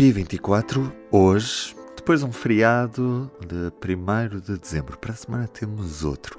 P24, 0.00 0.90
hoje, 1.10 1.76
depois 1.94 2.20
de 2.20 2.26
um 2.26 2.32
feriado 2.32 3.30
de 3.46 3.70
1 3.86 4.40
de 4.40 4.58
dezembro. 4.58 4.96
Para 4.96 5.12
a 5.12 5.14
semana 5.14 5.46
temos 5.46 6.02
outro. 6.04 6.38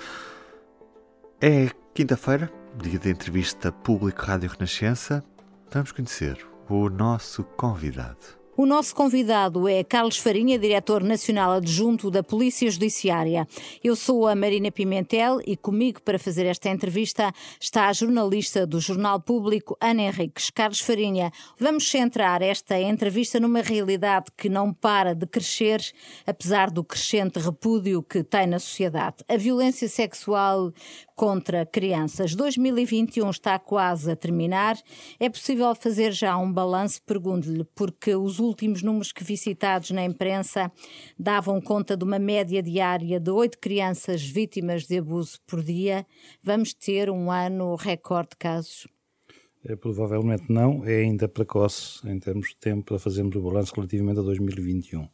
É 1.40 1.70
quinta-feira, 1.94 2.52
dia 2.81 2.98
de 2.98 3.12
entrevista 3.12 3.72
público 3.72 4.26
Rádio 4.26 4.50
Renascença. 4.50 5.23
Vamos 5.72 5.91
conhecer 5.91 6.44
o 6.67 6.89
nosso 6.89 7.44
convidado. 7.44 8.41
O 8.58 8.66
nosso 8.66 8.94
convidado 8.94 9.66
é 9.66 9.82
Carlos 9.82 10.18
Farinha, 10.18 10.59
diretor 10.59 11.02
nacional 11.02 11.52
adjunto 11.54 12.12
da 12.12 12.22
Polícia 12.22 12.70
Judiciária. 12.70 13.48
Eu 13.82 13.96
sou 13.96 14.28
a 14.28 14.36
Marina 14.36 14.70
Pimentel 14.70 15.40
e 15.48 15.55
comigo 15.55 16.02
para 16.02 16.20
fazer 16.20 16.46
esta 16.46 16.68
entrevista 16.68 17.32
está 17.59 17.88
a 17.88 17.94
jornalista 17.94 18.68
do 18.68 18.82
Jornal 18.82 19.22
Público, 19.22 19.78
Ana 19.80 20.02
Henriques. 20.02 20.50
Carlos 20.50 20.82
Farinha, 20.82 21.32
vamos 21.58 21.90
centrar 21.90 22.42
esta 22.42 22.78
entrevista 22.78 23.40
numa 23.40 23.62
realidade 23.62 24.26
que 24.38 24.50
não 24.50 24.73
para 24.73 25.16
de 25.16 25.26
crescer, 25.26 25.81
apesar 26.28 26.70
do 26.70 26.84
crescente 26.84 27.40
repúdio 27.40 28.03
que 28.03 28.22
tem 28.22 28.47
na 28.47 28.59
sociedade. 28.59 29.23
A 29.30 29.38
violência 29.38 29.88
sexual 29.88 30.73
contra 31.22 31.67
crianças. 31.67 32.33
2021 32.33 33.30
está 33.30 33.59
quase 33.59 34.09
a 34.09 34.16
terminar. 34.16 34.75
É 35.19 35.30
possível 35.30 35.75
fazer 35.75 36.11
já 36.13 36.36
um 36.36 36.52
balanço? 36.52 37.00
Pergunto-lhe, 37.03 37.63
porque 37.75 38.16
os 38.16 38.39
últimos 38.39 38.81
números 38.81 39.11
que 39.11 39.23
vi 39.23 39.38
citados 39.38 39.91
na 39.91 40.03
imprensa 40.03 40.72
davam 41.19 41.61
conta 41.61 41.95
de 41.95 42.03
uma 42.03 42.17
média 42.17 42.63
diária 42.63 43.19
de 43.19 43.30
oito 43.30 43.59
crianças 43.59 44.23
vítimas 44.23 44.88
de 44.88 44.97
abuso 44.97 45.38
por 45.45 45.63
dia. 45.63 46.08
Vamos 46.41 46.73
ter 46.73 47.08
um 47.08 47.30
ano 47.30 47.75
recorde 47.75 48.30
de 48.31 48.38
casos? 48.38 48.88
É, 49.64 49.76
provavelmente 49.76 50.45
não, 50.50 50.84
é 50.86 51.02
ainda 51.02 51.28
precoce 51.28 52.08
em 52.09 52.20
termos 52.20 52.50
de 52.50 52.58
tempo 52.58 52.84
para 52.86 53.00
fazermos 53.00 53.36
o 53.36 53.42
balanço 53.42 53.73
relativamente 53.76 54.20
a 54.20 54.23
2021. 54.23 55.08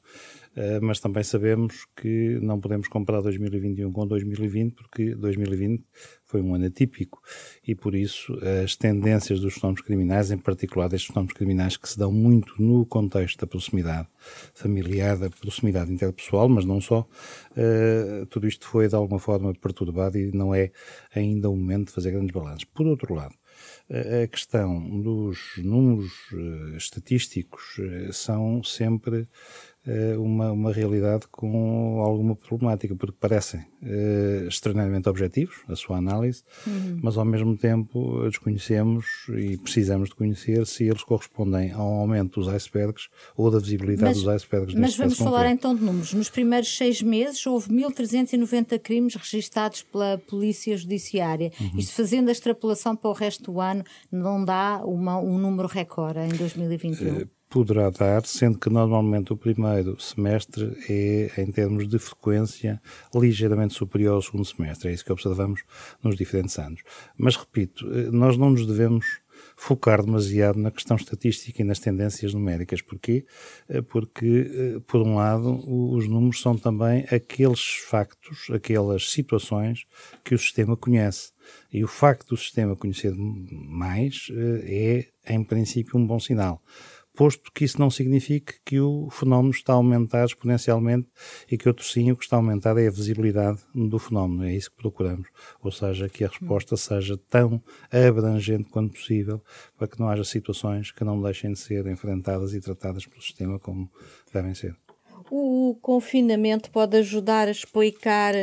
Eh, 0.58 0.80
mas 0.81 1.00
também 1.00 1.23
sabemos 1.23 1.86
que 1.95 2.39
não 2.42 2.59
podemos 2.59 2.88
comparar 2.88 3.22
2021 3.22 3.92
com 3.92 4.08
2020, 4.08 4.73
porque 4.73 5.14
2020 5.14 5.84
foi 6.26 6.42
um 6.42 6.56
ano 6.56 6.66
atípico 6.66 7.22
e, 7.66 7.76
por 7.76 7.94
isso, 7.94 8.34
as 8.64 8.76
tendências 8.76 9.39
dos 9.39 9.54
fenómenos 9.54 9.81
criminais, 9.81 10.31
em 10.31 10.38
particular 10.38 10.89
destes 10.89 11.09
fenómenos 11.09 11.34
criminais 11.34 11.78
que 11.78 11.88
se 11.88 11.98
dão 11.98 12.11
muito 12.11 12.59
no 12.59 12.88
contexto 12.88 13.39
da 13.39 13.45
proximidade 13.45 14.08
familiar, 14.56 15.16
da 15.16 15.30
proximidade 15.30 15.94
interpessoal, 15.94 16.50
mas 16.50 16.66
não 16.66 16.82
só, 16.82 17.02
uh, 17.02 18.26
tudo 18.26 18.48
isto 18.48 18.67
foi 18.67 18.88
de 18.88 18.95
alguma 18.95 19.20
forma 19.20 19.54
perturbado 19.54 20.17
e 20.17 20.32
não 20.32 20.56
é 20.56 20.72
ainda 21.14 21.52
o 21.52 21.56
momento 21.56 21.88
de 21.88 21.94
fazer 21.94 22.11
grandes 22.11 22.34
balanços. 22.34 22.64
Por 22.64 22.88
outro 22.88 23.14
lado, 23.14 23.36
a 23.89 24.27
questão 24.27 25.02
dos 25.02 25.53
números 25.57 26.11
uh, 26.33 26.75
estatísticos 26.75 27.77
uh, 27.77 28.11
são 28.11 28.61
sempre 28.61 29.21
eh, 29.21 29.27
uma, 30.17 30.52
uma 30.52 30.73
realidade 30.73 31.27
com 31.31 32.02
alguma 32.02 32.35
problemática, 32.35 32.95
porque 32.95 33.16
parecem 33.19 33.61
uh, 33.61 34.47
extraordinariamente 34.47 35.07
objetivos, 35.07 35.55
a 35.67 35.75
sua 35.75 35.97
análise, 35.97 36.43
uhum. 36.66 36.99
mas 37.02 37.17
ao 37.17 37.25
mesmo 37.25 37.58
tempo 37.58 38.23
desconhecemos 38.30 39.05
e 39.30 39.58
precisamos 39.58 40.09
de 40.09 40.15
conhecer 40.15 40.65
se 40.65 40.83
eles 40.83 41.03
correspondem 41.03 41.71
ao 41.71 41.87
aumento 41.87 42.39
dos 42.39 42.49
icebergs 42.49 43.08
ou 43.36 43.49
da 43.49 43.59
visibilidade 43.59 44.09
mas, 44.09 44.17
dos 44.17 44.27
icebergs. 44.27 44.76
Mas 44.76 44.97
vamos 44.97 45.17
falar 45.17 45.43
concreto. 45.43 45.53
então 45.53 45.76
de 45.76 45.83
números. 45.83 46.14
Nos 46.14 46.30
primeiros 46.30 46.76
seis 46.76 47.02
meses 47.02 47.45
houve 47.45 47.70
1.390 47.70 48.80
crimes 48.80 49.15
registados 49.15 49.83
pela 49.83 50.17
Polícia 50.17 50.76
Judiciária. 50.76 51.52
Uhum. 51.59 51.80
Isto 51.80 51.93
fazendo 51.93 52.30
a 52.30 52.31
extrapolação 52.31 52.95
para 52.95 53.09
o 53.09 53.14
resto 53.14 53.52
do 53.52 53.61
ano, 53.61 53.83
não 54.11 54.43
dá 54.43 54.81
uma, 54.83 55.20
um 55.20 55.37
número 55.37 55.67
recorde 55.67 56.20
em 56.20 56.30
2021? 56.30 57.17
Uh, 57.17 57.36
poderá 57.49 57.89
dar, 57.89 58.25
sendo 58.25 58.59
que 58.59 58.69
normalmente 58.69 59.31
o 59.31 59.37
primeiro 59.37 59.99
semestre 59.99 60.77
é, 60.89 61.41
em 61.41 61.52
termos 61.52 61.87
de 61.87 61.97
frequência, 61.97 62.81
ligeiramente 63.15 63.73
superior 63.73 64.15
ao 64.15 64.21
segundo 64.21 64.45
semestre. 64.45 64.89
É 64.89 64.93
isso 64.93 65.05
que 65.05 65.11
observamos 65.11 65.61
nos 66.03 66.15
diferentes 66.15 66.58
anos. 66.59 66.81
Mas, 67.17 67.35
repito, 67.35 67.89
eh, 67.91 68.11
nós 68.11 68.37
não 68.37 68.49
nos 68.49 68.65
devemos 68.65 69.19
focar 69.55 70.03
demasiado 70.03 70.59
na 70.59 70.71
questão 70.71 70.97
estatística 70.97 71.61
e 71.61 71.65
nas 71.65 71.80
tendências 71.80 72.33
numéricas. 72.33 72.81
Porquê? 72.81 73.25
Eh, 73.69 73.81
porque, 73.81 74.52
eh, 74.53 74.79
por 74.85 75.02
um 75.02 75.15
lado, 75.15 75.64
os 75.93 76.08
números 76.08 76.41
são 76.41 76.58
também 76.58 77.05
aqueles 77.09 77.61
factos, 77.87 78.49
aquelas 78.52 79.09
situações 79.09 79.85
que 80.23 80.35
o 80.35 80.39
sistema 80.39 80.75
conhece. 80.75 81.31
E 81.71 81.83
o 81.83 81.87
facto 81.87 82.29
do 82.29 82.37
sistema 82.37 82.75
conhecer 82.75 83.14
mais 83.15 84.27
é, 84.65 85.08
em 85.29 85.43
princípio, 85.43 85.97
um 85.97 86.05
bom 86.05 86.19
sinal 86.19 86.61
posto 87.17 87.52
que 87.52 87.66
isso 87.66 87.80
não 87.80 87.89
signifique 87.89 88.54
que 88.64 88.80
o 88.80 89.10
fenómeno 89.10 89.50
está 89.50 89.73
a 89.73 89.78
aumentar 89.78 90.23
exponencialmente 90.23 91.08
e 91.52 91.58
que 91.58 91.67
outro 91.67 91.83
sim, 91.83 92.11
o 92.11 92.16
que 92.16 92.23
está 92.23 92.36
a 92.36 92.39
aumentar 92.39 92.78
é 92.78 92.88
a 92.88 92.92
visibilidade 92.92 93.60
do 93.73 93.98
fenómeno. 93.98 94.44
É 94.44 94.54
isso 94.54 94.70
que 94.70 94.78
procuramos. 94.78 95.27
Ou 95.60 95.72
seja, 95.72 96.08
que 96.08 96.23
a 96.23 96.27
resposta 96.27 96.77
seja 96.77 97.17
tão 97.27 97.61
abrangente 97.92 98.70
quanto 98.70 98.94
possível 98.94 99.42
para 99.76 99.88
que 99.88 100.00
não 100.00 100.08
haja 100.08 100.23
situações 100.23 100.92
que 100.92 101.04
não 101.04 101.20
deixem 101.20 101.52
de 101.54 101.60
ser 101.60 101.88
enfrentadas 101.88 102.54
e 102.54 102.61
tratadas 102.61 103.08
pelo 103.08 103.22
sistema 103.22 103.58
como 103.58 103.89
devem 104.32 104.54
ser. 104.54 104.76
O 105.32 105.76
confinamento 105.82 106.70
pode 106.70 106.98
ajudar 106.98 107.48
a 107.48 107.52
explicar 107.52 108.33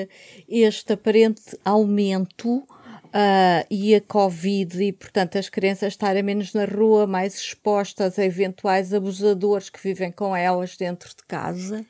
este 0.49 0.93
aparente 0.93 1.57
aumento 1.65 2.67
uh, 3.15 3.67
e 3.71 3.95
a 3.95 4.01
Covid, 4.01 4.83
e 4.83 4.93
portanto 4.93 5.39
as 5.39 5.49
crianças 5.49 5.93
estarem 5.93 6.23
menos 6.23 6.53
na 6.53 6.65
rua, 6.65 7.07
mais 7.07 7.37
expostas 7.37 8.19
a 8.19 8.25
eventuais 8.25 8.93
abusadores 8.93 9.71
que 9.71 9.81
vivem 9.81 10.11
com 10.11 10.35
elas 10.37 10.77
dentro 10.77 11.09
de 11.11 11.25
casa? 11.27 11.87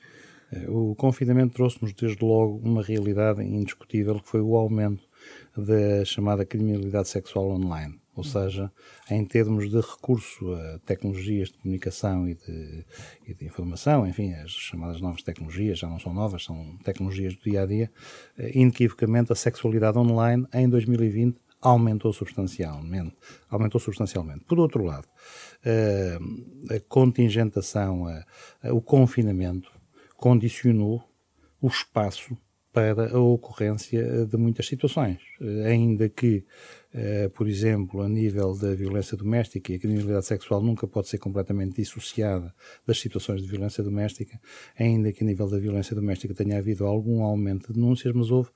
É, 0.52 0.68
o 0.68 0.94
confinamento 0.94 1.54
trouxe-nos 1.54 1.92
desde 1.94 2.24
logo 2.24 2.60
uma 2.62 2.82
realidade 2.82 3.42
indiscutível 3.42 4.20
que 4.20 4.28
foi 4.28 4.40
o 4.40 4.54
aumento 4.56 5.02
da 5.56 6.04
chamada 6.04 6.44
criminalidade 6.44 7.08
sexual 7.08 7.50
online 7.50 8.03
ou 8.16 8.22
seja, 8.22 8.70
em 9.10 9.24
termos 9.24 9.68
de 9.68 9.80
recurso 9.80 10.54
a 10.54 10.78
tecnologias 10.80 11.48
de 11.48 11.58
comunicação 11.58 12.28
e 12.28 12.34
de, 12.34 12.84
e 13.26 13.34
de, 13.34 13.44
informação, 13.44 14.06
enfim, 14.06 14.32
as 14.34 14.50
chamadas 14.50 15.00
novas 15.00 15.22
tecnologias, 15.22 15.78
já 15.78 15.88
não 15.88 15.98
são 15.98 16.14
novas, 16.14 16.44
são 16.44 16.76
tecnologias 16.84 17.34
do 17.34 17.42
dia 17.42 17.62
a 17.62 17.66
dia, 17.66 17.90
eh, 18.38 18.52
inequivocamente 18.54 19.32
a 19.32 19.34
sexualidade 19.34 19.98
online 19.98 20.46
em 20.52 20.68
2020 20.68 21.38
aumentou 21.60 22.12
substancialmente. 22.12 23.16
Aumentou 23.48 23.80
substancialmente. 23.80 24.44
Por 24.44 24.60
outro 24.60 24.84
lado, 24.84 25.08
eh, 25.64 26.18
a 26.70 26.80
contingentação, 26.88 28.04
o 28.70 28.80
confinamento 28.80 29.72
condicionou 30.16 31.02
o 31.60 31.66
espaço 31.66 32.36
para 32.74 33.14
a 33.14 33.20
ocorrência 33.20 34.26
de 34.26 34.36
muitas 34.36 34.66
situações, 34.66 35.18
eh, 35.40 35.66
ainda 35.66 36.08
que 36.08 36.44
Uh, 36.94 37.28
por 37.30 37.48
exemplo, 37.48 38.02
a 38.02 38.08
nível 38.08 38.56
da 38.56 38.72
violência 38.72 39.16
doméstica, 39.16 39.72
e 39.72 39.74
a 39.74 39.78
criminalidade 39.80 40.26
sexual 40.26 40.62
nunca 40.62 40.86
pode 40.86 41.08
ser 41.08 41.18
completamente 41.18 41.74
dissociada 41.74 42.54
das 42.86 43.00
situações 43.00 43.42
de 43.42 43.48
violência 43.48 43.82
doméstica, 43.82 44.40
ainda 44.78 45.12
que 45.12 45.24
a 45.24 45.26
nível 45.26 45.48
da 45.48 45.58
violência 45.58 45.92
doméstica 45.96 46.32
tenha 46.32 46.56
havido 46.56 46.86
algum 46.86 47.24
aumento 47.24 47.72
de 47.72 47.80
denúncias, 47.80 48.14
mas 48.14 48.30
houve 48.30 48.48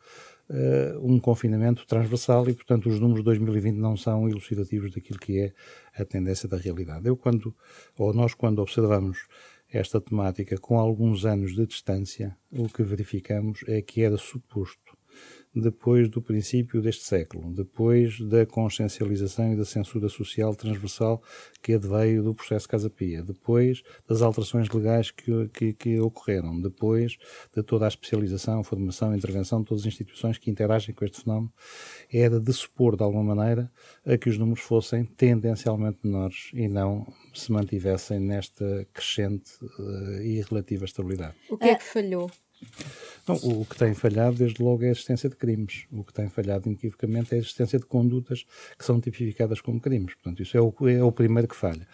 um 1.02 1.18
confinamento 1.18 1.84
transversal 1.86 2.48
e, 2.48 2.54
portanto, 2.54 2.88
os 2.88 2.98
números 2.98 3.20
de 3.20 3.24
2020 3.24 3.76
não 3.76 3.96
são 3.96 4.28
elucidativos 4.28 4.92
daquilo 4.92 5.18
que 5.18 5.40
é 5.40 5.52
a 6.00 6.04
tendência 6.04 6.48
da 6.48 6.56
realidade. 6.56 7.06
Eu, 7.06 7.16
quando, 7.16 7.54
ou 7.98 8.14
nós, 8.14 8.34
quando 8.34 8.60
observamos 8.60 9.18
esta 9.70 10.00
temática 10.00 10.56
com 10.58 10.78
alguns 10.78 11.24
anos 11.24 11.54
de 11.54 11.66
distância, 11.66 12.36
o 12.50 12.68
que 12.68 12.82
verificamos 12.82 13.60
é 13.66 13.82
que 13.82 14.02
era 14.02 14.16
suposto 14.16 14.87
depois 15.54 16.08
do 16.08 16.20
princípio 16.20 16.80
deste 16.80 17.04
século, 17.04 17.52
depois 17.52 18.20
da 18.20 18.44
consciencialização 18.46 19.52
e 19.52 19.56
da 19.56 19.64
censura 19.64 20.08
social 20.08 20.54
transversal 20.54 21.22
que 21.62 21.72
adveio 21.72 22.22
do 22.22 22.34
processo 22.34 22.68
Casa 22.68 22.90
Pia, 22.90 23.22
depois 23.22 23.82
das 24.06 24.22
alterações 24.22 24.68
legais 24.68 25.10
que, 25.10 25.48
que, 25.48 25.72
que, 25.72 26.00
ocorreram, 26.00 26.60
depois 26.60 27.16
de 27.54 27.62
toda 27.62 27.84
a 27.84 27.88
especialização, 27.88 28.62
formação, 28.62 29.14
intervenção 29.14 29.60
de 29.60 29.66
todas 29.66 29.82
as 29.82 29.88
instituições 29.88 30.38
que 30.38 30.50
interagem 30.50 30.94
com 30.94 31.04
este 31.04 31.22
fenómeno, 31.22 31.52
era 32.12 32.38
de 32.38 32.52
supor, 32.52 32.96
de 32.96 33.02
alguma 33.02 33.34
maneira, 33.34 33.70
a 34.06 34.16
que 34.16 34.28
os 34.28 34.38
números 34.38 34.60
fossem 34.60 35.04
tendencialmente 35.04 35.98
menores 36.04 36.50
e 36.52 36.68
não 36.68 37.06
se 37.34 37.50
mantivessem 37.52 38.18
nesta 38.18 38.86
crescente 38.92 39.52
uh, 39.62 40.22
e 40.22 40.42
relativa 40.42 40.84
estabilidade. 40.84 41.34
O 41.50 41.56
que 41.56 41.68
é 41.68 41.74
que 41.74 41.84
falhou? 41.84 42.30
Não, 43.28 43.36
o 43.36 43.64
que 43.66 43.76
tem 43.76 43.92
falhado, 43.92 44.36
desde 44.36 44.62
logo, 44.62 44.82
é 44.82 44.88
a 44.88 44.90
existência 44.90 45.28
de 45.28 45.36
crimes. 45.36 45.84
O 45.92 46.02
que 46.02 46.14
tem 46.14 46.30
falhado, 46.30 46.66
inequivocamente, 46.66 47.34
é 47.34 47.36
a 47.36 47.38
existência 47.38 47.78
de 47.78 47.84
condutas 47.84 48.46
que 48.78 48.84
são 48.84 48.98
tipificadas 49.00 49.60
como 49.60 49.78
crimes. 49.78 50.14
Portanto, 50.14 50.42
isso 50.42 50.56
é 50.56 50.60
o, 50.60 50.74
é 50.88 51.02
o 51.02 51.12
primeiro 51.12 51.46
que 51.46 51.54
falha. 51.54 51.86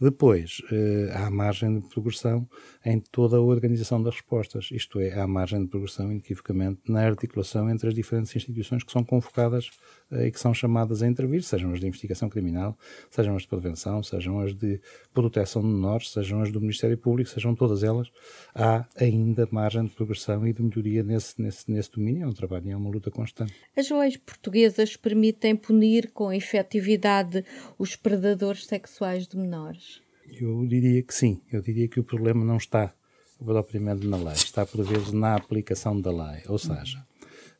Depois, 0.00 0.60
eh, 0.72 1.12
há 1.14 1.30
margem 1.30 1.78
de 1.78 1.88
progressão 1.88 2.48
em 2.84 2.98
toda 2.98 3.36
a 3.36 3.40
organização 3.40 4.02
das 4.02 4.14
respostas. 4.14 4.68
Isto 4.72 4.98
é, 4.98 5.18
há 5.18 5.26
margem 5.28 5.62
de 5.62 5.68
progressão, 5.68 6.10
inequivocamente, 6.10 6.80
na 6.88 7.06
articulação 7.06 7.70
entre 7.70 7.88
as 7.88 7.94
diferentes 7.94 8.34
instituições 8.34 8.82
que 8.82 8.90
são 8.90 9.04
convocadas 9.04 9.70
eh, 10.10 10.26
e 10.26 10.32
que 10.32 10.40
são 10.40 10.52
chamadas 10.52 11.04
a 11.04 11.06
intervir, 11.06 11.44
sejam 11.44 11.72
as 11.72 11.78
de 11.78 11.86
investigação 11.86 12.28
criminal, 12.28 12.76
sejam 13.12 13.36
as 13.36 13.42
de 13.42 13.48
prevenção, 13.48 14.02
sejam 14.02 14.40
as 14.40 14.56
de 14.56 14.80
proteção 15.14 15.62
de 15.62 15.68
menores, 15.68 16.10
sejam 16.10 16.42
as 16.42 16.50
do 16.50 16.60
Ministério 16.60 16.98
Público, 16.98 17.30
sejam 17.30 17.54
todas 17.54 17.84
elas. 17.84 18.08
Há 18.52 18.86
ainda 18.96 19.48
margem 19.52 19.84
de 19.84 19.90
progressão 19.90 20.09
e 20.46 20.52
de 20.52 20.62
melhoria 20.62 21.02
nesse, 21.02 21.40
nesse, 21.40 21.70
nesse 21.70 21.90
domínio, 21.92 22.24
é 22.24 22.26
um 22.26 22.32
trabalho 22.32 22.68
e 22.68 22.70
é 22.70 22.76
uma 22.76 22.90
luta 22.90 23.10
constante. 23.10 23.54
As 23.76 23.90
leis 23.90 24.16
portuguesas 24.16 24.96
permitem 24.96 25.56
punir 25.56 26.10
com 26.12 26.32
efetividade 26.32 27.44
os 27.78 27.96
predadores 27.96 28.66
sexuais 28.66 29.26
de 29.26 29.36
menores? 29.36 30.00
Eu 30.40 30.66
diria 30.66 31.02
que 31.02 31.14
sim. 31.14 31.40
Eu 31.52 31.60
diria 31.60 31.88
que 31.88 32.00
o 32.00 32.04
problema 32.04 32.44
não 32.44 32.56
está 32.56 32.94
propriamente 33.38 34.06
na 34.06 34.16
lei, 34.16 34.34
está 34.34 34.66
por 34.66 34.84
vezes 34.84 35.12
na 35.12 35.34
aplicação 35.34 36.00
da 36.00 36.10
lei. 36.10 36.42
Ou 36.46 36.58
seja, 36.58 37.04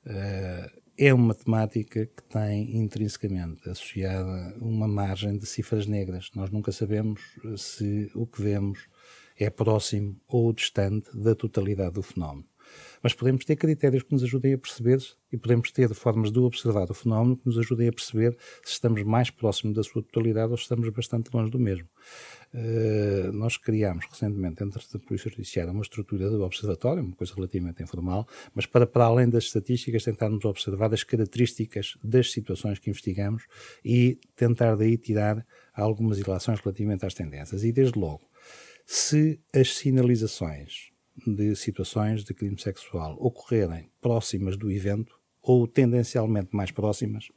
uh, 0.06 0.80
é 0.96 1.14
uma 1.14 1.34
temática 1.34 2.04
que 2.04 2.22
tem 2.24 2.76
intrinsecamente 2.76 3.68
associada 3.68 4.54
uma 4.60 4.86
margem 4.86 5.38
de 5.38 5.46
cifras 5.46 5.86
negras. 5.86 6.30
Nós 6.34 6.50
nunca 6.50 6.70
sabemos 6.72 7.22
se 7.56 8.10
o 8.14 8.26
que 8.26 8.42
vemos 8.42 8.86
é 9.40 9.50
próximo 9.50 10.16
ou 10.28 10.52
distante 10.52 11.10
da 11.16 11.34
totalidade 11.34 11.94
do 11.94 12.02
fenómeno. 12.02 12.46
Mas 13.02 13.14
podemos 13.14 13.44
ter 13.44 13.56
critérios 13.56 14.02
que 14.02 14.12
nos 14.12 14.22
ajudem 14.22 14.54
a 14.54 14.58
perceber 14.58 14.98
e 15.32 15.36
podemos 15.36 15.70
ter 15.72 15.92
formas 15.94 16.30
de 16.30 16.38
observar 16.38 16.90
o 16.90 16.94
fenómeno 16.94 17.36
que 17.36 17.46
nos 17.46 17.58
ajudem 17.58 17.88
a 17.88 17.92
perceber 17.92 18.36
se 18.62 18.72
estamos 18.72 19.02
mais 19.02 19.30
próximo 19.30 19.72
da 19.72 19.82
sua 19.82 20.02
totalidade 20.02 20.50
ou 20.50 20.56
se 20.56 20.64
estamos 20.64 20.88
bastante 20.90 21.30
longe 21.34 21.50
do 21.50 21.58
mesmo. 21.58 21.88
Uh, 22.52 23.32
nós 23.32 23.56
criámos 23.56 24.06
recentemente, 24.10 24.56
dentro 24.56 24.80
da 24.92 24.98
Polícia 24.98 25.30
Judiciária, 25.30 25.72
uma 25.72 25.82
estrutura 25.82 26.28
de 26.28 26.36
observatório, 26.36 27.02
uma 27.02 27.14
coisa 27.14 27.32
relativamente 27.34 27.82
informal, 27.82 28.26
mas 28.54 28.66
para, 28.66 28.86
para 28.86 29.04
além 29.04 29.28
das 29.28 29.44
estatísticas, 29.44 30.04
tentarmos 30.04 30.44
observar 30.44 30.92
as 30.92 31.04
características 31.04 31.96
das 32.02 32.30
situações 32.32 32.78
que 32.78 32.90
investigamos 32.90 33.44
e 33.84 34.18
tentar 34.36 34.74
daí 34.74 34.98
tirar 34.98 35.46
algumas 35.72 36.18
ilações 36.18 36.60
relativamente 36.60 37.06
às 37.06 37.14
tendências. 37.14 37.62
E, 37.62 37.72
desde 37.72 37.98
logo, 37.98 38.29
se 38.92 39.38
as 39.54 39.76
sinalizações 39.76 40.90
de 41.24 41.54
situações 41.54 42.24
de 42.24 42.34
crime 42.34 42.60
sexual 42.60 43.16
ocorrerem 43.20 43.88
próximas 44.00 44.56
do 44.56 44.68
evento 44.68 45.16
ou 45.40 45.68
tendencialmente 45.68 46.48
mais 46.50 46.72
próximas, 46.72 47.28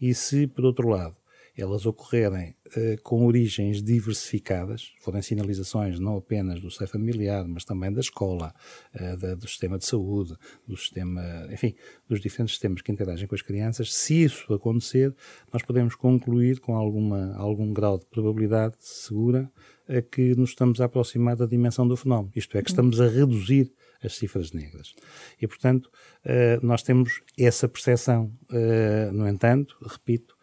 e 0.00 0.12
se, 0.12 0.48
por 0.48 0.64
outro 0.64 0.88
lado, 0.88 1.16
elas 1.56 1.86
ocorrerem 1.86 2.54
eh, 2.76 2.96
com 3.02 3.24
origens 3.26 3.82
diversificadas, 3.82 4.92
forem 5.00 5.22
sinalizações 5.22 5.98
não 5.98 6.16
apenas 6.16 6.60
do 6.60 6.70
seio 6.70 6.88
familiar, 6.88 7.46
mas 7.46 7.64
também 7.64 7.92
da 7.92 8.00
escola, 8.00 8.54
eh, 8.92 9.16
da, 9.16 9.34
do 9.34 9.48
sistema 9.48 9.78
de 9.78 9.86
saúde, 9.86 10.36
do 10.66 10.76
sistema, 10.76 11.22
enfim, 11.50 11.74
dos 12.08 12.20
diferentes 12.20 12.54
sistemas 12.54 12.82
que 12.82 12.92
interagem 12.92 13.26
com 13.26 13.34
as 13.34 13.42
crianças, 13.42 13.94
se 13.94 14.24
isso 14.24 14.52
acontecer, 14.52 15.14
nós 15.52 15.62
podemos 15.62 15.94
concluir 15.94 16.60
com 16.60 16.76
alguma, 16.76 17.34
algum 17.36 17.72
grau 17.72 17.98
de 17.98 18.06
probabilidade 18.06 18.76
segura 18.80 19.50
a 19.88 20.02
que 20.02 20.34
nos 20.34 20.50
estamos 20.50 20.80
a 20.80 20.84
aproximar 20.86 21.36
da 21.36 21.46
dimensão 21.46 21.86
do 21.86 21.96
fenómeno, 21.96 22.32
isto 22.34 22.58
é, 22.58 22.62
que 22.62 22.70
estamos 22.70 23.00
a 23.00 23.08
reduzir 23.08 23.72
as 24.02 24.16
cifras 24.16 24.52
negras. 24.52 24.94
E, 25.40 25.46
portanto, 25.46 25.90
eh, 26.24 26.58
nós 26.62 26.82
temos 26.82 27.22
essa 27.38 27.68
percepção. 27.68 28.32
Eh, 28.52 29.10
no 29.12 29.28
entanto, 29.28 29.76
repito, 29.82 30.35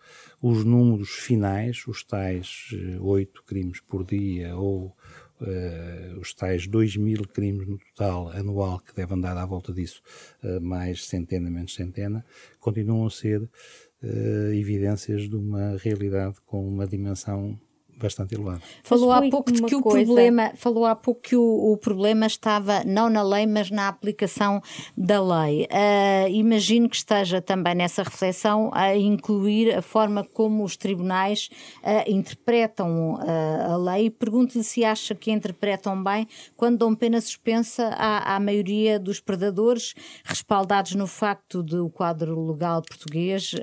os 0.43 0.65
números 0.65 1.09
finais, 1.09 1.87
os 1.87 2.03
tais 2.03 2.67
eh, 2.73 2.99
oito 2.99 3.41
crimes 3.43 3.79
por 3.79 4.03
dia 4.03 4.55
ou 4.57 4.93
Uh, 5.41 6.19
os 6.21 6.33
tais 6.33 6.67
2 6.67 6.95
mil 6.95 7.27
crimes 7.27 7.67
no 7.67 7.77
total 7.77 8.29
anual, 8.29 8.79
que 8.79 8.95
deve 8.95 9.13
andar 9.13 9.35
à 9.35 9.45
volta 9.45 9.73
disso, 9.73 10.01
uh, 10.41 10.61
mais 10.61 11.05
centena, 11.05 11.49
menos 11.49 11.73
centena, 11.73 12.23
continuam 12.61 13.07
a 13.07 13.09
ser 13.09 13.41
uh, 13.41 14.53
evidências 14.53 15.27
de 15.27 15.35
uma 15.35 15.75
realidade 15.75 16.37
com 16.45 16.65
uma 16.65 16.87
dimensão 16.87 17.59
bastante 17.97 18.35
elevado. 18.35 18.61
Falou 18.83 19.11
há 19.11 19.21
pouco 19.29 19.51
de 19.51 19.61
que 19.63 19.75
o 19.75 19.81
coisa... 19.81 20.05
problema, 20.05 20.51
falou 20.55 20.85
há 20.85 20.95
pouco 20.95 21.21
que 21.21 21.35
o, 21.35 21.71
o, 21.71 21.77
problema 21.77 22.25
estava 22.25 22.83
não 22.83 23.09
na 23.09 23.23
lei, 23.23 23.45
mas 23.45 23.69
na 23.69 23.87
aplicação 23.87 24.61
da 24.97 25.21
lei. 25.21 25.63
Uh, 25.63 26.29
imagino 26.29 26.89
que 26.89 26.95
esteja 26.95 27.41
também 27.41 27.75
nessa 27.75 28.03
reflexão 28.03 28.69
a 28.73 28.95
incluir 28.95 29.75
a 29.75 29.81
forma 29.81 30.23
como 30.23 30.63
os 30.63 30.75
tribunais 30.75 31.49
uh, 31.83 32.09
interpretam 32.09 33.15
uh, 33.15 33.73
a 33.73 33.77
lei. 33.77 34.09
Pergunto-lhe 34.09 34.63
se 34.63 34.83
acha 34.83 35.15
que 35.15 35.31
interpretam 35.31 36.01
bem 36.03 36.27
quando 36.55 36.79
dão 36.79 36.95
pena 36.95 37.21
suspensa 37.21 37.87
à, 37.97 38.35
à 38.35 38.39
maioria 38.39 38.99
dos 38.99 39.19
predadores, 39.19 39.93
respaldados 40.23 40.95
no 40.95 41.07
facto 41.07 41.63
de 41.63 41.77
o 41.77 41.89
quadro 41.89 42.51
legal 42.51 42.81
português 42.81 43.53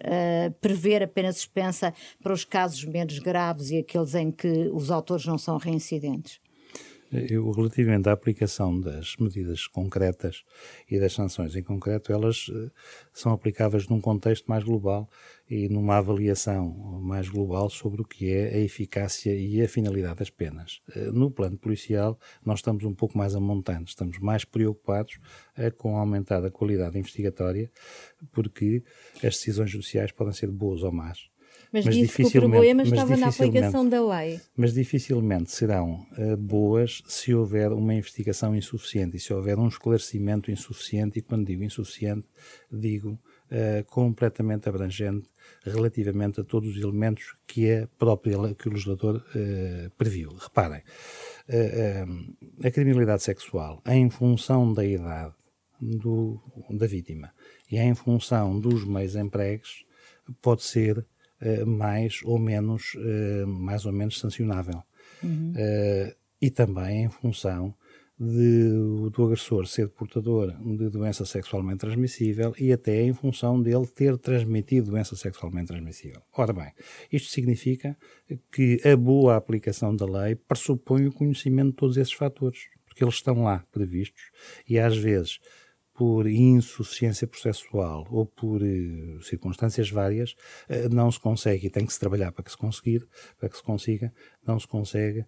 prever 0.61 1.03
a 1.03 1.09
pena 1.09 1.33
suspensa 1.33 1.93
para 2.23 2.33
os 2.33 2.45
casos 2.45 2.85
menos 2.85 3.19
graves 3.19 3.71
e 3.71 3.79
aqueles 3.79 4.15
em 4.21 4.31
que 4.31 4.71
os 4.73 4.91
autores 4.91 5.27
não 5.27 5.39
são 5.39 5.57
reincidentes? 5.57 6.41
Eu, 7.13 7.51
relativamente 7.51 8.09
à 8.09 8.13
aplicação 8.13 8.81
das 8.81 9.17
medidas 9.17 9.67
concretas 9.67 10.45
e 10.89 10.97
das 11.01 11.13
sanções 11.13 11.57
em 11.57 11.63
concreto, 11.63 12.13
elas 12.13 12.47
uh, 12.47 12.71
são 13.13 13.33
aplicáveis 13.33 13.89
num 13.89 14.01
contexto 14.01 14.47
mais 14.47 14.63
global 14.63 15.11
e 15.49 15.69
numa 15.69 15.97
avaliação 15.97 16.71
mais 17.03 17.29
global 17.29 17.69
sobre 17.69 18.01
o 18.01 18.05
que 18.05 18.31
é 18.31 18.55
a 18.55 18.59
eficácia 18.59 19.35
e 19.35 19.61
a 19.61 19.69
finalidade 19.69 20.21
das 20.21 20.31
penas. 20.31 20.81
Uh, 20.95 21.11
no 21.11 21.33
plano 21.33 21.59
policial, 21.59 22.17
nós 22.47 22.61
estamos 22.61 22.85
um 22.85 22.95
pouco 22.95 23.19
mais 23.19 23.35
amontantes, 23.35 23.89
estamos 23.91 24.21
mais 24.21 24.45
preocupados 24.45 25.19
uh, 25.59 25.77
com 25.77 25.97
aumentar 25.97 26.45
a 26.45 26.51
qualidade 26.51 26.97
investigatória, 26.97 27.73
porque 28.31 28.85
as 29.17 29.35
decisões 29.35 29.69
judiciais 29.69 30.13
podem 30.13 30.33
ser 30.33 30.49
boas 30.49 30.85
ou 30.85 30.93
más 30.93 31.29
mas, 31.73 31.85
mas 31.85 31.95
disse 31.95 32.25
que 32.25 32.39
o 32.39 32.41
problema 32.41 32.83
estava 32.83 33.17
na 33.17 33.29
aplicação 33.29 33.89
da 33.89 34.03
lei. 34.05 34.41
Mas 34.57 34.75
dificilmente 34.75 35.51
serão 35.53 36.07
uh, 36.19 36.37
boas 36.37 37.03
se 37.07 37.35
houver 37.35 37.73
uma 37.73 37.95
investigação 37.95 38.55
insuficiente 38.55 39.17
e 39.17 39.21
se 39.21 39.33
houver 39.33 39.59
um 39.59 39.69
esclarecimento 39.69 40.51
insuficiente, 40.51 41.19
e 41.19 41.23
quando 41.23 41.47
digo 41.47 41.63
insuficiente, 41.63 42.27
digo 42.71 43.11
uh, 43.11 43.85
completamente 43.87 44.69
abrangente 44.69 45.29
relativamente 45.65 46.41
a 46.41 46.45
todos 46.45 46.77
os 46.77 46.83
elementos 46.83 47.37
que 47.47 47.71
a 47.71 47.89
própria 47.99 48.55
que 48.55 48.69
o 48.69 48.73
legislador 48.73 49.17
uh, 49.17 49.91
previu. 49.97 50.31
Reparem, 50.35 50.83
a 52.63 52.71
criminalidade 52.71 53.23
sexual, 53.23 53.83
em 53.87 54.09
função 54.09 54.73
da 54.73 54.85
idade 54.85 55.35
do, 55.81 56.41
da 56.71 56.87
vítima 56.87 57.33
e 57.71 57.79
em 57.79 57.95
função 57.95 58.59
dos 58.61 58.85
meios 58.85 59.17
empregues, 59.17 59.85
pode 60.41 60.63
ser 60.63 61.05
mais 61.67 62.21
ou 62.25 62.39
menos, 62.39 62.95
uh, 62.95 63.47
mais 63.47 63.87
ou 63.87 63.93
menos 63.93 64.19
sancionável. 64.19 64.83
Uhum. 65.23 65.53
Uh, 65.53 66.15
e 66.41 66.51
também 66.51 67.05
em 67.05 67.11
função 67.11 67.75
de, 68.21 69.11
do 69.11 69.25
agressor 69.25 69.67
ser 69.67 69.89
portador 69.89 70.53
de 70.61 70.91
doença 70.91 71.25
sexualmente 71.25 71.79
transmissível 71.79 72.55
e 72.59 72.71
até 72.71 73.03
em 73.03 73.15
função 73.15 73.61
dele 73.61 73.87
ter 73.87 74.19
transmitido 74.19 74.91
doença 74.91 75.17
sexualmente 75.17 75.69
transmissível. 75.69 76.21
Ora 76.37 76.53
bem, 76.53 76.71
isto 77.11 77.31
significa 77.31 77.97
que 78.53 78.79
a 78.87 78.95
boa 78.95 79.37
aplicação 79.37 79.97
da 79.97 80.05
lei 80.05 80.35
pressupõe 80.35 81.07
o 81.07 81.13
conhecimento 81.13 81.71
de 81.71 81.77
todos 81.77 81.97
esses 81.97 82.13
fatores, 82.13 82.69
porque 82.85 83.03
eles 83.03 83.15
estão 83.15 83.43
lá 83.43 83.65
previstos 83.73 84.31
e 84.69 84.79
às 84.79 84.97
vezes 84.97 85.41
por 86.01 86.27
insuficiência 86.27 87.27
processual 87.27 88.09
ou 88.11 88.25
por 88.25 88.63
uh, 88.63 89.23
circunstâncias 89.23 89.91
várias, 89.91 90.31
uh, 90.31 90.89
não 90.91 91.13
se 91.13 91.21
consegue, 91.21 91.67
e 91.67 91.71
tem 91.71 91.85
que 91.85 91.93
se 91.93 92.01
trabalhar 92.01 92.33
para 92.33 92.43
que 92.43 92.51
se 92.51 92.57
conseguir, 92.57 93.07
para 93.39 93.51
que 93.51 93.57
se 93.59 93.63
consiga, 93.63 94.11
não 94.47 94.59
se 94.59 94.67
consegue 94.67 95.27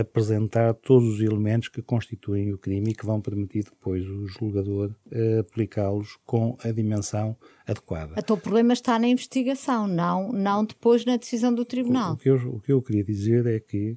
apresentar 0.00 0.74
todos 0.74 1.08
os 1.08 1.20
elementos 1.20 1.68
que 1.68 1.80
constituem 1.80 2.52
o 2.52 2.58
crime 2.58 2.90
e 2.90 2.94
que 2.96 3.06
vão 3.06 3.20
permitir 3.20 3.62
depois 3.62 4.04
o 4.08 4.26
julgador 4.26 4.92
aplicá-los 5.38 6.18
com 6.26 6.58
a 6.64 6.72
dimensão 6.72 7.36
adequada. 7.64 8.14
Então 8.18 8.34
o 8.34 8.40
problema 8.40 8.72
está 8.72 8.98
na 8.98 9.06
investigação, 9.06 9.86
não, 9.86 10.32
não 10.32 10.64
depois 10.64 11.04
na 11.04 11.16
decisão 11.16 11.54
do 11.54 11.64
tribunal. 11.64 12.10
O, 12.10 12.14
o, 12.14 12.16
que, 12.16 12.28
eu, 12.28 12.36
o 12.54 12.60
que 12.60 12.72
eu 12.72 12.82
queria 12.82 13.04
dizer 13.04 13.46
é 13.46 13.60
que 13.60 13.96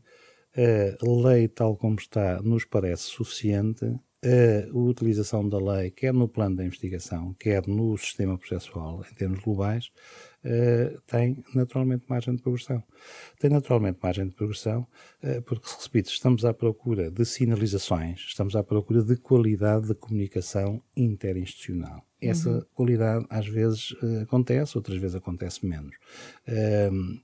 a 0.56 1.30
lei 1.30 1.48
tal 1.48 1.78
como 1.78 1.96
está 1.96 2.42
nos 2.42 2.66
parece 2.66 3.04
suficiente 3.04 4.00
a 4.24 4.78
utilização 4.78 5.48
da 5.50 5.58
lei, 5.58 5.90
quer 5.90 6.14
no 6.14 6.28
plano 6.28 6.56
da 6.56 6.64
investigação, 6.64 7.34
quer 7.40 7.66
no 7.68 7.98
sistema 7.98 8.38
processual, 8.38 9.04
em 9.12 9.16
termos 9.16 9.40
globais, 9.40 9.92
uh, 10.46 11.02
tem 11.08 11.44
naturalmente 11.56 12.06
margem 12.08 12.36
de 12.36 12.42
progressão. 12.42 12.84
Tem 13.40 13.50
naturalmente 13.50 13.98
margem 14.02 14.28
de 14.28 14.36
progressão 14.36 14.86
uh, 15.24 15.42
porque, 15.42 15.68
repito, 15.82 16.12
estamos 16.12 16.46
à 16.46 16.54
procura 16.54 17.10
de 17.10 17.26
sinalizações, 17.26 18.20
estamos 18.28 18.56
à 18.56 18.64
procura 18.64 19.04
de 19.04 19.16
qualidade 19.16 19.88
de 19.88 19.96
comunicação 19.96 20.84
interinstitucional. 20.96 22.06
Essa 22.22 22.52
uhum. 22.52 22.62
qualidade 22.76 23.26
às 23.28 23.48
vezes 23.48 23.92
uh, 23.94 24.22
acontece, 24.22 24.78
outras 24.78 25.00
vezes 25.00 25.16
acontece 25.16 25.66
menos. 25.66 25.96
Uh, 26.48 27.20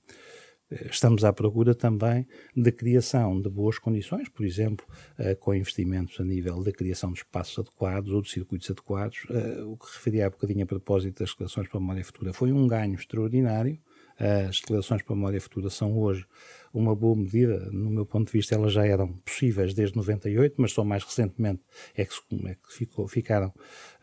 Estamos 0.70 1.24
à 1.24 1.32
procura 1.32 1.74
também 1.74 2.26
de 2.54 2.70
criação 2.70 3.40
de 3.40 3.48
boas 3.48 3.78
condições, 3.78 4.28
por 4.28 4.44
exemplo, 4.44 4.86
eh, 5.18 5.34
com 5.34 5.54
investimentos 5.54 6.20
a 6.20 6.24
nível 6.24 6.62
da 6.62 6.70
criação 6.70 7.10
de 7.10 7.20
espaços 7.20 7.58
adequados 7.58 8.12
ou 8.12 8.20
de 8.20 8.30
circuitos 8.30 8.70
adequados. 8.70 9.24
Eh, 9.30 9.62
o 9.62 9.78
que 9.78 9.86
referi 9.86 10.20
há 10.20 10.28
bocadinho 10.28 10.64
a 10.64 10.66
propósito 10.66 11.20
das 11.20 11.30
declarações 11.30 11.68
para 11.68 11.78
a 11.78 11.80
memória 11.80 12.04
futura 12.04 12.34
foi 12.34 12.52
um 12.52 12.66
ganho 12.66 12.94
extraordinário. 12.94 13.78
As 14.18 14.60
declarações 14.60 15.00
para 15.02 15.14
a 15.14 15.16
memória 15.16 15.40
futura 15.40 15.70
são 15.70 15.96
hoje 15.96 16.26
uma 16.72 16.94
boa 16.94 17.16
medida. 17.16 17.68
No 17.70 17.90
meu 17.90 18.06
ponto 18.06 18.26
de 18.26 18.32
vista, 18.32 18.54
elas 18.54 18.72
já 18.72 18.86
eram 18.86 19.12
possíveis 19.24 19.74
desde 19.74 19.96
98, 19.96 20.54
mas 20.58 20.72
só 20.72 20.84
mais 20.84 21.02
recentemente 21.04 21.62
é 21.94 22.04
que, 22.04 22.14
é 22.46 22.54
que 22.54 22.72
ficou, 22.72 23.06
ficaram 23.08 23.52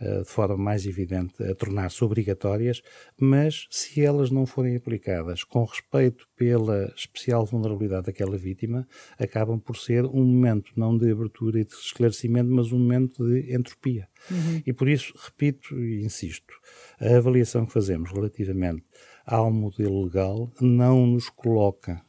uh, 0.02 0.24
de 0.24 0.30
forma 0.30 0.58
mais 0.58 0.86
evidente 0.86 1.42
a 1.44 1.54
tornar-se 1.56 2.04
obrigatórias. 2.04 2.82
Mas 3.20 3.68
se 3.70 4.02
elas 4.02 4.32
não 4.32 4.46
forem 4.46 4.76
aplicadas 4.76 5.44
com 5.44 5.64
respeito 5.64 6.28
pela 6.36 6.94
especial 6.96 7.46
vulnerabilidade 7.46 8.08
daquela 8.08 8.38
vítima, 8.38 8.88
acabam 9.18 9.60
por 9.60 9.78
ser 9.78 10.06
um 10.06 10.24
momento 10.24 10.72
não 10.76 10.98
de 10.98 11.12
abertura 11.12 11.60
e 11.60 11.66
de 11.66 11.74
esclarecimento, 11.74 12.50
mas 12.50 12.72
um 12.72 12.80
momento 12.80 13.24
de 13.24 13.54
entropia. 13.54 14.08
Uhum. 14.30 14.62
E 14.66 14.74
por 14.74 14.90
isso, 14.90 15.14
repito 15.24 15.78
e 15.80 16.04
insisto, 16.04 16.54
a 17.00 17.18
avaliação 17.18 17.66
que 17.66 17.74
fazemos 17.74 18.12
relativamente 18.12 18.84
ao 19.26 19.52
modelo 19.52 20.04
legal 20.04 20.52
não 20.62 21.08
nos 21.08 21.30
coloca 21.30 22.05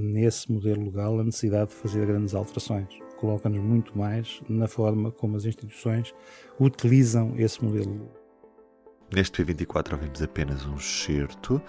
nesse 0.00 0.50
modelo 0.50 0.84
legal 0.84 1.18
a 1.18 1.24
necessidade 1.24 1.70
de 1.70 1.76
fazer 1.76 2.06
grandes 2.06 2.34
alterações. 2.34 2.88
Coloca-nos 3.16 3.60
muito 3.60 3.96
mais 3.96 4.42
na 4.48 4.68
forma 4.68 5.10
como 5.10 5.36
as 5.36 5.44
instituições 5.44 6.14
utilizam 6.60 7.34
esse 7.36 7.64
modelo. 7.64 8.10
Neste 9.14 9.44
P24 9.44 9.92
ouvimos 9.92 10.22
apenas 10.22 10.66
um 10.66 10.76
excerto. 10.76 11.62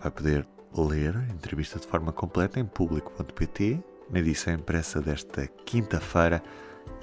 Vai 0.00 0.10
poder 0.10 0.46
ler 0.76 1.16
a 1.16 1.32
entrevista 1.32 1.78
de 1.78 1.86
forma 1.86 2.12
completa 2.12 2.60
em 2.60 2.64
público.pt, 2.64 3.82
na 4.10 4.20
edição 4.20 4.54
impressa 4.54 5.00
desta 5.00 5.46
quinta-feira 5.64 6.42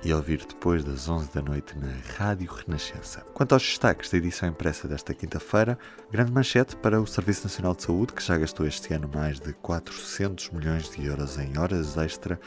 e 0.04 0.14
ouvir 0.14 0.46
depois 0.46 0.84
das 0.84 1.10
11 1.10 1.32
da 1.34 1.42
noite 1.42 1.78
na 1.78 1.88
Rádio 2.18 2.52
Renascença. 2.52 3.22
Quanto 3.34 3.54
aos 3.54 3.64
destaques 3.64 4.10
da 4.10 4.18
edição 4.18 4.50
impressa 4.50 4.88
desta 4.88 5.14
quinta-feira, 5.14 5.78
grande 6.12 6.32
manchete 6.32 6.76
para 6.76 7.02
o 7.02 7.08
Serviço 7.08 7.44
Nacional 7.44 7.76
de 7.76 7.84
Saúde, 7.84 8.14
que 8.14 8.24
já 8.24 8.38
gastou 8.38 8.66
este 8.66 8.94
ano 8.94 9.10
mais 9.14 9.40
de 9.40 9.54
400 9.54 10.52
milhões 10.52 10.90
de 10.90 11.06
euros 11.06 11.38
em 11.38 11.58
horas 11.58 11.98
extra 11.98 12.40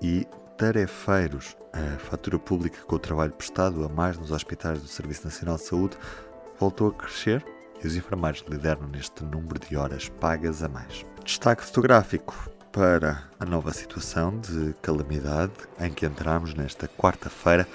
e 0.00 0.26
tarefeiros. 0.56 1.56
A 1.72 1.98
fatura 1.98 2.38
pública 2.38 2.78
com 2.86 2.96
o 2.96 2.98
trabalho 2.98 3.32
prestado 3.32 3.84
a 3.84 3.88
mais 3.88 4.18
nos 4.18 4.30
hospitais 4.30 4.80
do 4.80 4.88
Serviço 4.88 5.24
Nacional 5.24 5.56
de 5.56 5.62
Saúde 5.62 5.96
voltou 6.58 6.88
a 6.88 6.92
crescer 6.92 7.44
e 7.82 7.86
os 7.86 7.96
enfermeiros 7.96 8.44
lideram 8.48 8.86
neste 8.86 9.24
número 9.24 9.58
de 9.58 9.76
horas 9.76 10.08
pagas 10.08 10.62
a 10.62 10.68
mais. 10.68 11.04
Destaque 11.24 11.64
fotográfico 11.64 12.50
para 12.72 13.28
a 13.38 13.44
nova 13.44 13.72
situação 13.72 14.40
de 14.40 14.74
calamidade 14.80 15.52
em 15.78 15.92
que 15.92 16.06
entramos 16.06 16.54
nesta 16.54 16.88
quarta-feira. 16.88 17.68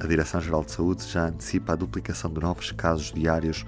A 0.00 0.06
Direção-Geral 0.06 0.64
de 0.64 0.72
Saúde 0.72 1.06
já 1.06 1.26
antecipa 1.26 1.74
a 1.74 1.76
duplicação 1.76 2.32
de 2.32 2.40
novos 2.40 2.72
casos 2.72 3.12
diários 3.12 3.64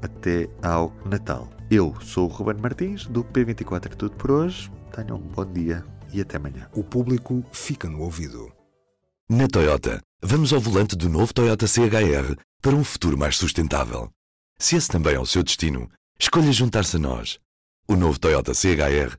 até 0.00 0.48
ao 0.62 0.94
Natal. 1.04 1.48
Eu 1.68 1.94
sou 2.00 2.28
o 2.28 2.32
Ruben 2.32 2.62
Martins, 2.62 3.06
do 3.06 3.24
P24 3.24 3.86
é 3.86 3.96
tudo 3.96 4.14
por 4.16 4.30
hoje. 4.30 4.70
Tenham 4.94 5.18
um 5.18 5.20
bom 5.20 5.44
dia 5.44 5.84
e 6.12 6.20
até 6.20 6.36
amanhã. 6.36 6.68
O 6.72 6.84
público 6.84 7.44
fica 7.52 7.88
no 7.88 8.00
ouvido. 8.00 8.52
Na 9.28 9.48
Toyota, 9.48 10.00
vamos 10.22 10.52
ao 10.52 10.60
volante 10.60 10.96
do 10.96 11.08
novo 11.08 11.34
Toyota 11.34 11.66
CHR 11.66 12.36
para 12.62 12.74
um 12.74 12.84
futuro 12.84 13.18
mais 13.18 13.36
sustentável. 13.36 14.08
Se 14.58 14.76
esse 14.76 14.88
também 14.88 15.16
é 15.16 15.20
o 15.20 15.26
seu 15.26 15.42
destino, 15.42 15.90
escolha 16.18 16.52
juntar-se 16.52 16.96
a 16.96 17.00
nós. 17.00 17.38
O 17.86 17.96
novo 17.96 18.18
Toyota 18.18 18.54
CHR 18.54 19.18